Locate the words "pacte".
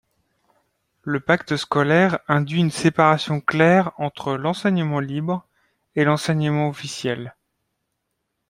1.19-1.57